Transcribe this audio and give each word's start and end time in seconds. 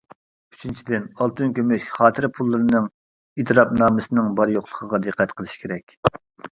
ئۈچىنچىدىن، 0.53 1.03
ئالتۇن-كۈمۈش 1.19 1.85
خاتىرە 1.99 2.31
پۇللىرىنىڭ 2.39 2.89
ئېتىراپنامىسىنىڭ 3.43 4.35
بار-يوقلۇقىغا 4.41 5.07
دىققەت 5.09 5.39
قىلىش 5.41 5.59
كېرەك. 5.65 6.01